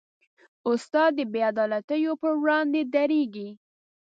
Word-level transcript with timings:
استاد 0.69 1.11
د 1.17 1.19
بېعدالتیو 1.33 2.13
پر 2.21 2.33
وړاندې 2.41 2.81
دریږي. 2.93 3.49